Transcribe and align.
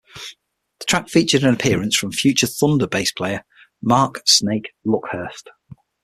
The 0.79 0.85
track 0.87 1.09
featured 1.09 1.43
an 1.43 1.53
appearance 1.53 1.95
from 1.95 2.11
future 2.11 2.47
Thunder 2.47 2.87
bass 2.87 3.11
player 3.11 3.45
Mark 3.83 4.23
'Snake' 4.25 4.73
Luckhurst. 4.83 5.51